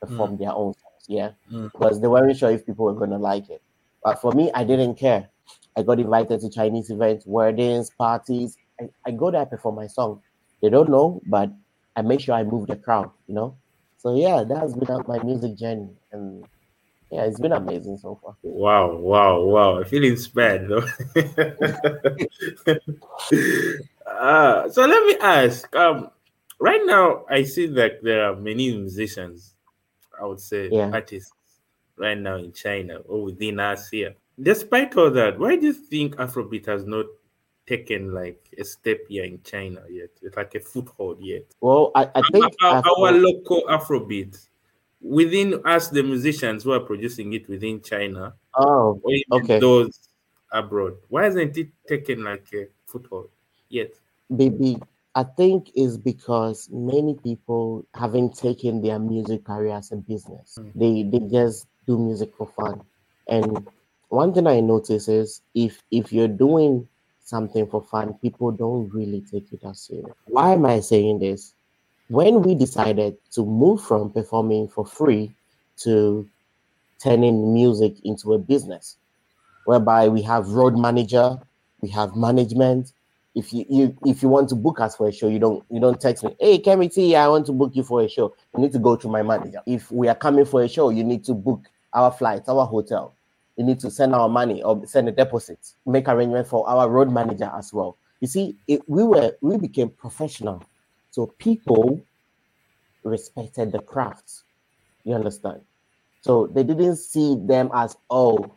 [0.00, 0.38] perform mm.
[0.38, 1.04] their own songs.
[1.08, 1.70] yeah, mm.
[1.72, 3.62] because they weren't sure if people were gonna like it.
[4.02, 5.28] But for me, I didn't care.
[5.76, 8.56] I got invited to Chinese events, weddings, parties.
[8.80, 10.22] I, I go there, I perform my song.
[10.62, 11.50] They don't know, but
[11.96, 13.56] I make sure I move the crowd, you know.
[13.98, 16.44] So yeah, that has been my music journey, and
[17.10, 18.36] yeah, it's been amazing so far.
[18.42, 19.80] Wow, wow, wow!
[19.80, 20.86] I feel inspired though.
[24.24, 25.74] uh, so let me ask.
[25.74, 26.10] Um,
[26.60, 29.54] right now, I see that there are many musicians
[30.20, 30.90] I would say, yeah.
[30.92, 31.32] artists
[31.96, 34.14] right now in China or within Asia.
[34.40, 37.06] Despite all that, why do you think Afrobeat has not
[37.66, 40.10] taken like a step here in China yet?
[40.22, 41.44] It's like a foothold yet.
[41.60, 44.48] Well, I, I think our, Afro- our local Afrobeat
[45.00, 49.00] within us, the musicians who are producing it within China, oh,
[49.32, 50.08] okay, those
[50.52, 50.94] abroad.
[51.08, 53.28] Why hasn't it taken like a foothold
[53.68, 53.92] yet?
[54.34, 54.78] Baby,
[55.14, 60.58] I think is because many people haven't taken their music career as a business.
[60.58, 60.72] Mm.
[60.74, 62.82] They they just do music for fun.
[63.28, 63.68] And
[64.08, 66.88] one thing I notice is if if you're doing
[67.22, 70.14] something for fun, people don't really take it as serious.
[70.26, 71.54] Why am I saying this?
[72.08, 75.34] When we decided to move from performing for free
[75.78, 76.28] to
[77.02, 78.98] turning music into a business,
[79.64, 81.38] whereby we have road manager,
[81.80, 82.92] we have management,
[83.34, 85.80] if you, you if you want to book us for a show, you don't you
[85.80, 88.34] don't text me, hey Kemi T, I want to book you for a show.
[88.54, 89.60] You need to go to my manager.
[89.66, 93.14] If we are coming for a show, you need to book our flights, our hotel.
[93.56, 97.10] You need to send our money or send a deposit, make arrangement for our road
[97.10, 97.96] manager as well.
[98.20, 100.62] You see, it, we were we became professional,
[101.10, 102.00] so people
[103.02, 104.42] respected the craft.
[105.04, 105.60] You understand?
[106.22, 108.54] So they didn't see them as oh,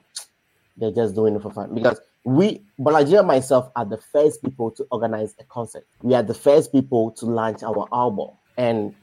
[0.78, 4.70] they're just doing it for fun because we Bolaji and myself are the first people
[4.72, 5.88] to organize a concert.
[6.02, 8.32] We are the first people to launch our album.
[8.58, 8.94] And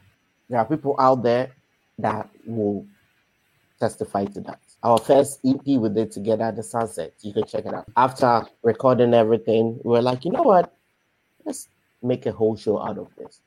[0.47, 1.49] there are people out there
[1.97, 2.85] that will
[3.79, 4.59] testify to that.
[4.83, 7.13] Our first EP we did together, at The Sunset.
[7.21, 7.87] You can check it out.
[7.97, 10.71] After recording everything, we were like, you know what?
[11.45, 11.67] Let's
[12.03, 13.39] make a whole show out of this.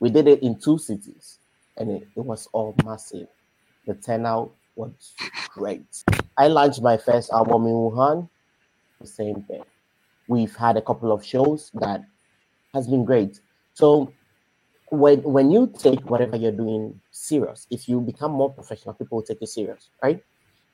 [0.00, 1.40] We did it in two cities,
[1.76, 3.28] and it, it was all massive.
[3.86, 5.12] The turnout was
[5.50, 5.84] great.
[6.38, 8.30] I launched my first album in Wuhan,
[9.00, 9.62] the same thing.
[10.28, 12.04] We've had a couple of shows that
[12.74, 13.40] has been great.
[13.74, 14.12] So
[14.90, 19.24] when when you take whatever you're doing serious, if you become more professional, people will
[19.24, 20.22] take you serious, right?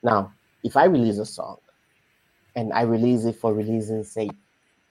[0.01, 0.33] Now,
[0.63, 1.57] if I release a song
[2.55, 4.31] and I release it for releasing sake,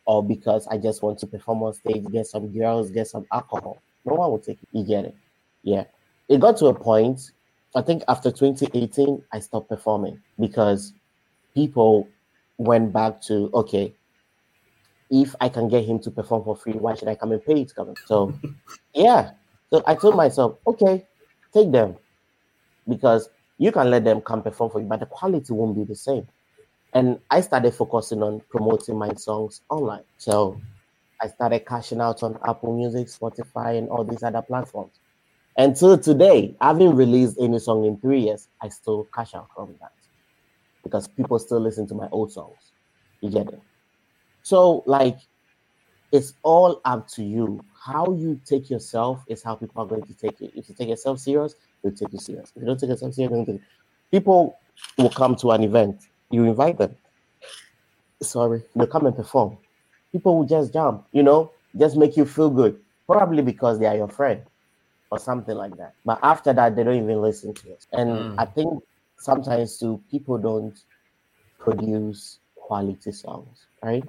[0.07, 3.81] or because I just want to perform on stage, get some girls, get some alcohol,
[4.05, 4.69] no one will take it.
[4.73, 5.17] You get it?
[5.63, 5.85] Yeah.
[6.29, 7.33] It got to a point,
[7.75, 10.93] I think after 2018, I stopped performing because
[11.55, 12.09] people
[12.63, 13.95] went back to, okay,
[15.11, 17.65] if I can get him to perform for free, why should I come and pay
[17.65, 17.95] to come?
[18.07, 18.33] So,
[18.95, 19.33] yeah.
[19.71, 21.07] So I told myself, okay,
[21.53, 21.97] take them
[22.89, 25.95] because you can let them come perform for you, but the quality won't be the
[25.95, 26.27] same.
[26.95, 30.05] And I started focusing on promoting my songs online.
[30.19, 30.61] So
[31.21, 34.93] I started cashing out on Apple Music, Spotify, and all these other platforms.
[35.57, 38.49] Until today, I haven't released any song in three years.
[38.61, 39.93] I still cash out from that
[40.83, 42.73] because people still listen to my old songs.
[43.21, 43.61] You get it?
[44.43, 45.19] So, like,
[46.11, 47.65] it's all up to you.
[47.81, 50.53] How you take yourself is how people are going to take it.
[50.55, 52.53] If you take yourself serious, they'll take you serious.
[52.55, 53.61] If you don't take yourself serious, take...
[54.11, 54.59] people
[54.99, 56.03] will come to an event.
[56.31, 56.97] You invite them.
[58.21, 59.59] Sorry, they'll come and perform.
[60.13, 62.79] People will just jump, you know, just make you feel good.
[63.07, 64.43] Probably because they are your friend
[65.11, 65.95] or something like that.
[66.05, 67.87] But after that, they don't even listen to us.
[67.93, 68.35] And mm.
[68.39, 68.83] I think
[69.23, 70.79] sometimes too, people don't
[71.59, 74.05] produce quality songs, right?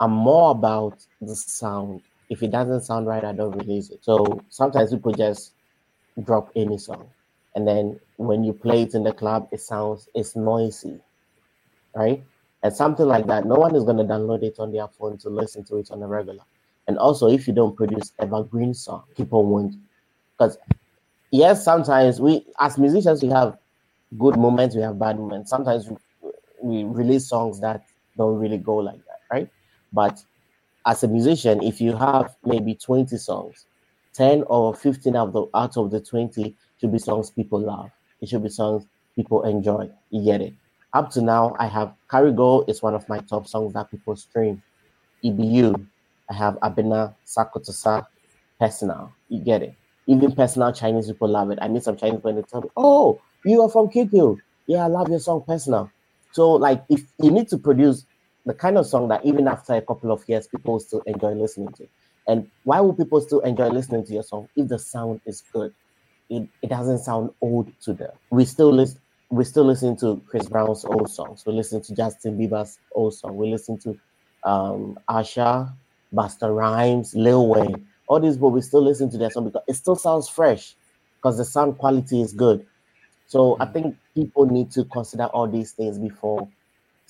[0.00, 2.02] I'm more about the sound.
[2.28, 4.04] If it doesn't sound right, I don't release it.
[4.04, 5.52] So sometimes people just
[6.24, 7.08] drop any song.
[7.54, 11.00] And then when you play it in the club, it sounds it's noisy.
[11.94, 12.22] Right?
[12.62, 15.64] And something like that, no one is gonna download it on their phone to listen
[15.64, 16.44] to it on a regular.
[16.88, 19.76] And also if you don't produce evergreen song, people won't
[20.36, 20.58] because
[21.30, 23.56] yes, sometimes we as musicians we have
[24.18, 25.50] good moments, we have bad moments.
[25.50, 25.96] Sometimes we,
[26.62, 27.82] we release songs that
[28.16, 29.48] don't really go like that, right?
[29.92, 30.22] But
[30.86, 33.66] as a musician, if you have maybe 20 songs,
[34.14, 37.90] 10 or 15 of the out of the 20 should be songs people love.
[38.20, 38.84] It should be songs
[39.16, 39.90] people enjoy.
[40.10, 40.54] You get it.
[40.92, 44.14] Up to now, I have Carry Go is one of my top songs that people
[44.16, 44.62] stream.
[45.24, 45.86] EBU,
[46.28, 48.06] I have Abena, Sakotosa,
[48.60, 49.12] Personal.
[49.28, 49.74] You get it.
[50.06, 51.58] Even personal Chinese people love it.
[51.62, 54.40] I meet some Chinese people and they tell me, Oh, you are from KQ.
[54.66, 55.90] Yeah, I love your song personal.
[56.32, 58.06] So like if you need to produce
[58.46, 61.72] the kind of song that even after a couple of years, people still enjoy listening
[61.76, 61.86] to.
[62.26, 65.72] And why would people still enjoy listening to your song if the sound is good?
[66.30, 68.12] It, it doesn't sound old to them.
[68.30, 69.00] We still listen
[69.30, 71.44] we still listen to Chris Brown's old songs.
[71.46, 73.36] We listen to Justin Bieber's old song.
[73.36, 73.98] We listen to
[74.44, 75.68] um Usher,
[76.14, 77.86] Busta Rhymes, Lil Wayne.
[78.08, 80.76] All these but we still listen to their song because it still sounds fresh
[81.16, 82.66] because the sound quality is good.
[83.32, 83.72] So I mm.
[83.72, 86.48] think people need to consider all these things before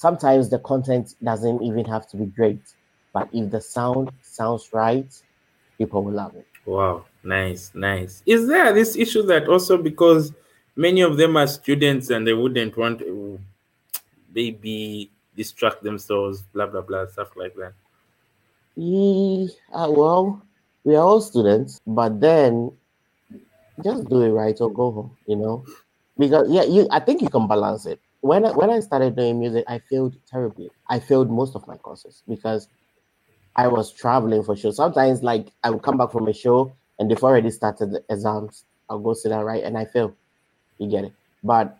[0.02, 2.61] sometimes the content doesn't even have to be great,
[3.12, 5.11] but if the sound sounds right,
[5.78, 6.46] people will love it.
[6.66, 8.22] Wow, nice, nice.
[8.26, 10.32] Is there this issue that also because
[10.74, 13.38] many of them are students and they wouldn't want to
[14.35, 17.72] maybe distract themselves, blah blah blah, stuff like that?
[18.74, 20.42] Yeah, well,
[20.82, 22.72] we are all students, but then
[23.85, 25.64] just do it right or go home, you know.
[26.18, 29.38] Because yeah, you I think you can balance it when I, when I started doing
[29.40, 30.70] music, I failed terribly.
[30.88, 32.68] I failed most of my courses because
[33.57, 34.77] I was traveling for shows.
[34.77, 38.64] Sometimes, like I would come back from a show and they've already started the exams.
[38.90, 40.14] I'll go sit down right and I fail.
[40.79, 41.14] You get it.
[41.44, 41.79] But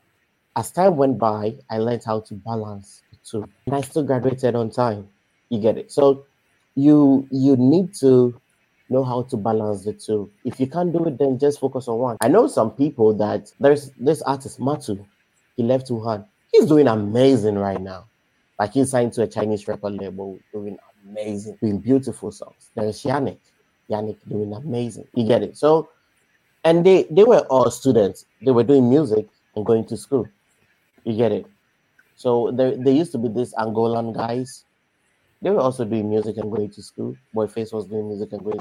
[0.57, 4.55] as time went by, I learned how to balance the two, and I still graduated
[4.57, 5.09] on time.
[5.51, 5.92] You get it.
[5.92, 6.27] So
[6.75, 8.41] you you need to
[8.92, 10.31] know how to balance the two.
[10.44, 12.16] If you can't do it, then just focus on one.
[12.20, 15.05] I know some people that there's this artist Matu.
[15.57, 18.07] He left Wuhan he's doing amazing right now.
[18.59, 22.70] Like he's signed to a Chinese record label, doing amazing, doing beautiful songs.
[22.76, 23.38] There's Yannick,
[23.90, 25.09] Yannick doing amazing.
[25.14, 25.57] You get it?
[25.57, 25.88] So,
[26.64, 28.26] and they they were all students.
[28.40, 29.26] They were doing music
[29.57, 30.28] and going to school.
[31.05, 31.46] You get it?
[32.14, 34.64] So there, there used to be these Angolan guys.
[35.40, 37.16] They were also doing music and going to school.
[37.35, 38.61] Boyface was doing music and going.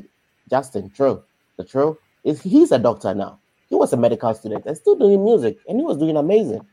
[0.52, 1.24] Justin Tro,
[1.58, 3.40] the Tro, is he's a doctor now.
[3.70, 6.68] He was a medical student and still doing music, and he was doing amazing.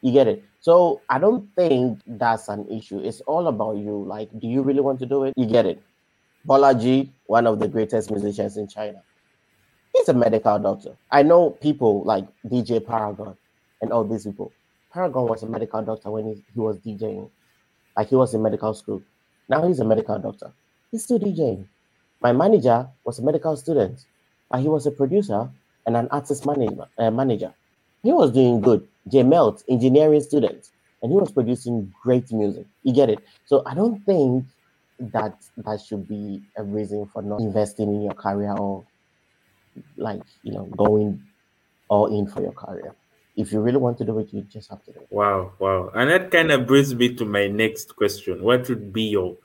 [0.00, 0.42] You get it?
[0.60, 2.98] So I don't think that's an issue.
[2.98, 4.04] It's all about you.
[4.08, 5.34] Like, do you really want to do it?
[5.36, 5.82] You get it?
[6.48, 9.02] Bolaji, one of the greatest musicians in China,
[9.94, 10.96] he's a medical doctor.
[11.10, 13.36] I know people like DJ Paragon
[13.82, 14.50] and all these people.
[14.92, 17.28] Paragon was a medical doctor when he, he was DJing.
[17.96, 19.02] Like he was in medical school.
[19.48, 20.52] Now he's a medical doctor.
[20.90, 21.66] He's still DJing.
[22.24, 24.06] My manager was a medical student,
[24.50, 25.46] and he was a producer
[25.86, 26.86] and an artist manager.
[26.96, 27.52] Uh, manager.
[28.02, 28.88] He was doing good.
[29.08, 30.70] J Melt, engineering student,
[31.02, 32.64] and he was producing great music.
[32.82, 33.18] You get it?
[33.44, 34.46] So I don't think
[34.98, 38.86] that that should be a reason for not investing in your career or
[39.98, 41.22] like you know going
[41.88, 42.94] all in for your career.
[43.36, 45.08] If you really want to do it, you just have to do it.
[45.10, 45.90] Wow, wow.
[45.94, 48.42] And that kind of brings me to my next question.
[48.42, 49.36] What would be your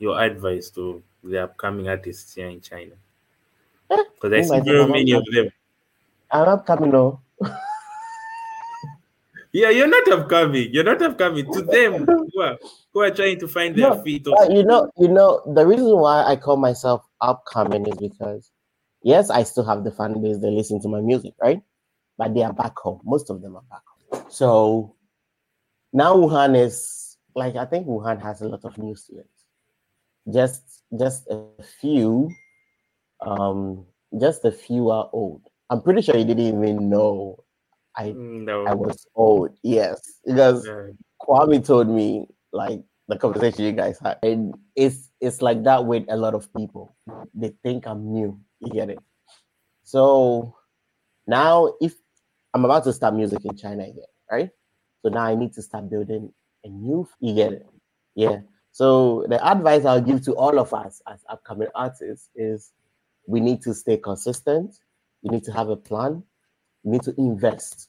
[0.00, 2.94] your advice to the upcoming artists here in China?
[3.90, 5.50] Eh, because I see very many of them.
[6.30, 7.20] I'm upcoming though.
[9.52, 10.72] Yeah, you're not upcoming.
[10.72, 11.52] You're not upcoming.
[11.52, 12.58] To them who are
[12.92, 14.26] who are trying to find their No, feet.
[14.48, 18.50] You know, you know, the reason why I call myself upcoming is because
[19.02, 21.60] yes, I still have the fan base, they listen to my music, right?
[22.16, 23.00] But they are back home.
[23.04, 24.24] Most of them are back home.
[24.30, 24.96] So
[25.92, 29.41] now Wuhan is like I think Wuhan has a lot of new students.
[30.30, 32.30] Just just a few,
[33.20, 33.86] um,
[34.20, 35.42] just a few are old.
[35.70, 37.42] I'm pretty sure you didn't even know
[37.96, 38.66] I Mm, No.
[38.66, 39.56] I was old.
[39.62, 40.90] Yes, because Yeah.
[41.20, 46.04] Kwame told me like the conversation you guys had, and it's it's like that with
[46.08, 46.96] a lot of people.
[47.34, 48.40] They think I'm new.
[48.60, 48.98] You get it?
[49.82, 50.54] So
[51.26, 51.94] now, if
[52.54, 54.50] I'm about to start music in China again, right?
[55.02, 56.32] So now I need to start building
[56.64, 57.08] a new.
[57.20, 57.66] You get it?
[58.14, 58.40] Yeah.
[58.72, 62.72] So the advice I'll give to all of us as upcoming artists is
[63.26, 64.78] we need to stay consistent.
[65.22, 66.22] You need to have a plan.
[66.84, 67.88] You need to invest.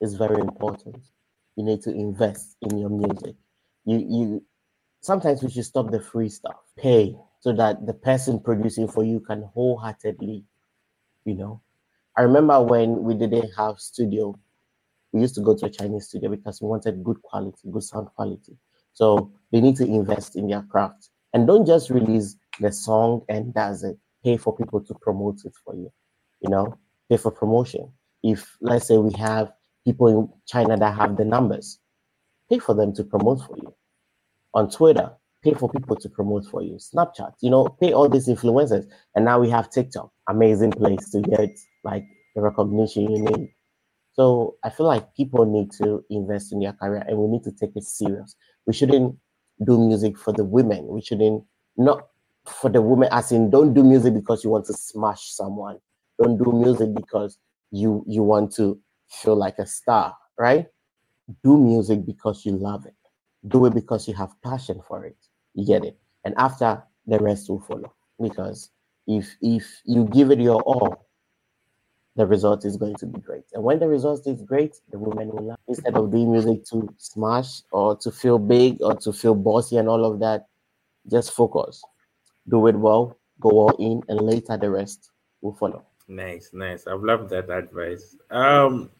[0.00, 0.96] It's very important
[1.56, 3.36] you need to invest in your music.
[3.84, 4.42] You you
[5.00, 6.56] sometimes we should stop the free stuff.
[6.76, 10.44] Pay so that the person producing for you can wholeheartedly,
[11.24, 11.60] you know.
[12.16, 14.38] I remember when we didn't have studio,
[15.12, 18.08] we used to go to a Chinese studio because we wanted good quality, good sound
[18.14, 18.56] quality.
[18.94, 23.54] So they need to invest in their craft and don't just release the song and
[23.54, 23.96] that's it.
[24.24, 25.92] Pay for people to promote it for you,
[26.40, 26.76] you know,
[27.08, 27.92] pay for promotion.
[28.24, 29.52] If let's say we have
[29.86, 31.78] people in China that have the numbers,
[32.50, 33.72] pay for them to promote for you.
[34.54, 35.12] On Twitter,
[35.44, 36.72] pay for people to promote for you.
[36.72, 38.86] Snapchat, you know, pay all these influencers.
[39.14, 43.54] And now we have TikTok, amazing place to get like the recognition you need.
[44.14, 47.52] So I feel like people need to invest in their career and we need to
[47.52, 48.34] take it serious.
[48.66, 49.16] We shouldn't
[49.62, 50.86] do music for the women.
[50.86, 51.44] We shouldn't
[51.76, 52.06] not
[52.46, 55.78] for the women as in don't do music because you want to smash someone.
[56.22, 57.38] Don't do music because
[57.70, 60.66] you you want to feel like a star, right?
[61.42, 62.94] Do music because you love it.
[63.48, 65.16] Do it because you have passion for it.
[65.54, 65.98] You get it.
[66.24, 67.94] And after the rest will follow.
[68.20, 68.70] Because
[69.06, 71.03] if if you give it your all,
[72.16, 73.44] the result is going to be great.
[73.54, 75.58] And when the result is great, the women will love.
[75.66, 79.88] Instead of doing music to smash or to feel big or to feel bossy and
[79.88, 80.46] all of that,
[81.10, 81.82] just focus.
[82.48, 85.84] Do it well, go all in, and later the rest will follow.
[86.06, 86.86] Nice, nice.
[86.86, 88.16] I've loved that advice.
[88.30, 88.90] Um,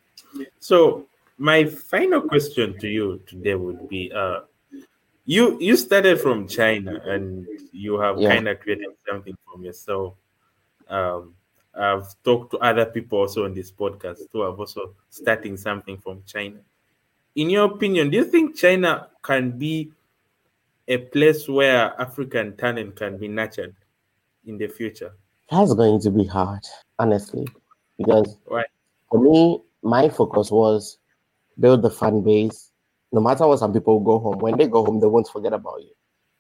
[0.59, 1.07] so
[1.38, 4.40] my final question to you today would be: uh,
[5.24, 8.35] you you started from China and you have Yeah.
[8.35, 10.14] kind of created something from yourself.
[10.88, 11.35] Um,
[11.79, 16.23] I've talked to other people also on this podcast who have also starting something from
[16.27, 16.61] China.
[17.37, 19.91] In your opinion, do you think China can be
[20.87, 23.75] a place where African talent can be nurtured
[24.47, 25.13] in the future?
[25.51, 26.65] That's going to be hard,
[26.99, 27.47] honestly,
[27.99, 28.65] because Why?
[29.11, 30.99] for me, my focus was
[31.59, 32.71] build the fan base.
[33.13, 34.39] No matter what, some people go home.
[34.39, 35.91] When they go home, they won't forget about you.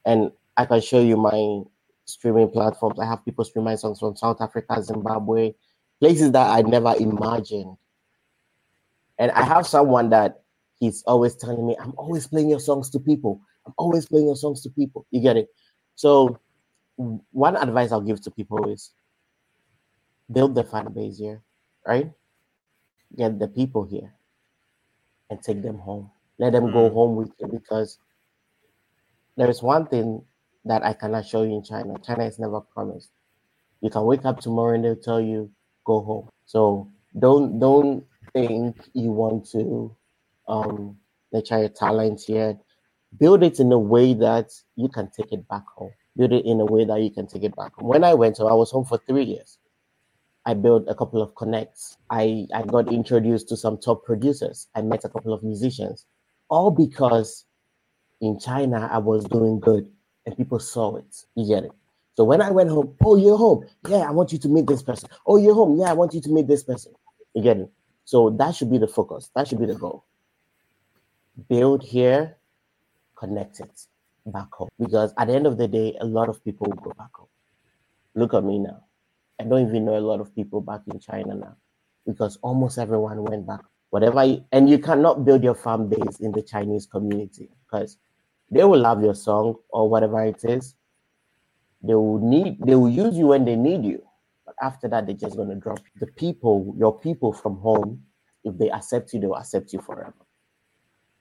[0.04, 1.62] And I can show you my
[2.04, 2.98] streaming platforms.
[2.98, 5.54] I have people stream my songs from South Africa, Zimbabwe,
[6.00, 7.76] places that I never imagined.
[9.18, 10.42] And I have someone that
[10.78, 13.40] he's always telling me, I'm always playing your songs to people.
[13.66, 15.06] I'm always playing your songs to people.
[15.10, 15.48] You get it?
[15.94, 16.38] So,
[16.96, 18.92] one advice I'll give to people is
[20.30, 21.42] build the fan base here,
[21.86, 22.10] right?
[23.16, 24.12] Get the people here
[25.30, 26.10] and take them home.
[26.38, 26.92] Let them go Mm.
[26.92, 27.98] home with you because
[29.36, 30.24] there is one thing
[30.64, 31.94] that I cannot show you in China.
[32.04, 33.10] China is never promised.
[33.80, 35.50] You can wake up tomorrow and they'll tell you
[35.84, 36.28] go home.
[36.46, 39.94] So don't don't think you want to
[40.48, 40.96] um
[41.32, 42.58] nurture your talent here.
[43.18, 45.92] Build it in a way that you can take it back home.
[46.16, 47.88] Build it in a way that you can take it back home.
[47.88, 49.58] When I went, so I was home for three years.
[50.46, 51.96] I built a couple of connects.
[52.10, 54.68] I, I got introduced to some top producers.
[54.74, 56.04] I met a couple of musicians,
[56.50, 57.46] all because
[58.20, 59.90] in China I was doing good
[60.26, 61.24] and people saw it.
[61.34, 61.72] You get it?
[62.14, 63.66] So when I went home, oh, you're home.
[63.88, 65.08] Yeah, I want you to meet this person.
[65.26, 65.78] Oh, you're home.
[65.78, 66.92] Yeah, I want you to meet this person.
[67.34, 67.70] You get it?
[68.04, 69.30] So that should be the focus.
[69.34, 70.04] That should be the goal.
[71.48, 72.36] Build here,
[73.16, 73.86] connect it
[74.26, 74.68] back home.
[74.78, 77.28] Because at the end of the day, a lot of people will go back home.
[78.14, 78.84] Look at me now.
[79.40, 81.56] I don't even know a lot of people back in China now
[82.06, 83.60] because almost everyone went back.
[83.90, 87.96] Whatever, you, and you cannot build your fan base in the Chinese community because
[88.50, 90.74] they will love your song or whatever it is.
[91.82, 94.02] They will need, they will use you when they need you,
[94.46, 98.02] but after that, they're just gonna drop the people, your people from home.
[98.42, 100.14] If they accept you, they will accept you forever.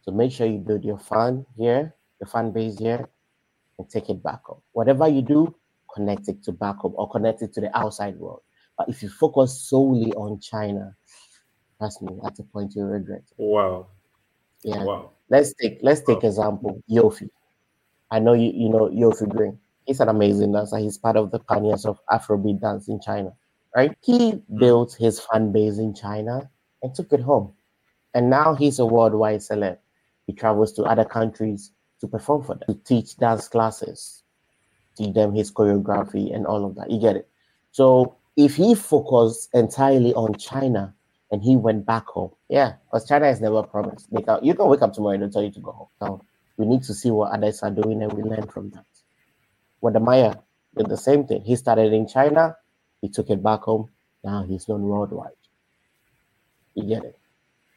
[0.02, 3.08] So make sure you build your fan here, your fan base here,
[3.78, 4.62] and take it back up.
[4.74, 5.56] Whatever you do,
[5.94, 8.42] connect it to back up or connect it to the outside world.
[8.78, 10.96] But if you focus solely on China,
[11.78, 13.24] trust me, at a point you regret.
[13.38, 13.88] Wow.
[14.64, 14.84] Yeah.
[14.84, 15.12] Wow.
[15.30, 17.30] Let's take let's take example Yofi.
[18.12, 19.58] I know you you know Yofi Green.
[19.86, 20.78] He's an amazing dancer.
[20.78, 23.34] He's part of the pioneers of Afrobeat dance in China,
[23.76, 23.98] right?
[24.02, 24.58] He hmm.
[24.58, 26.50] built his fan base in China
[26.82, 27.54] and took it home,
[28.14, 29.78] and now he's a worldwide celeb.
[30.28, 34.24] He travels to other countries to perform for them, to teach dance classes,
[34.98, 36.92] teach them his choreography and all of that.
[36.92, 37.28] You get it?
[37.72, 40.94] So if he focused entirely on China
[41.34, 44.08] and he went back home, yeah, because China is never promised.
[44.14, 45.88] They can, you can wake up tomorrow and they'll tell you to go home.
[46.00, 46.24] So
[46.58, 48.86] we need to see what others are doing and we learn from that.
[49.82, 50.36] Wode Maya
[50.78, 51.42] did the same thing.
[51.42, 52.56] He started in China,
[53.02, 53.90] he took it back home.
[54.24, 55.32] Now he's known worldwide.
[56.76, 57.18] You get it?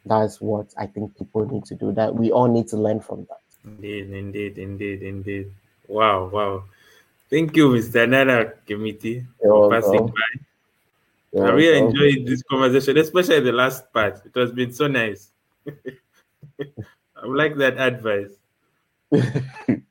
[0.04, 1.92] That's what I think people need to do.
[1.92, 3.40] That we all need to learn from that.
[3.64, 5.50] Indeed, indeed, indeed, indeed.
[5.88, 6.64] Wow, wow.
[7.30, 8.06] Thank you, Mr.
[8.06, 10.46] Nana Khemitee, for passing by.
[11.36, 12.00] You're I really welcome.
[12.00, 14.22] enjoyed this conversation, especially the last part.
[14.24, 15.32] It has been so nice.
[15.68, 18.32] I would like that advice.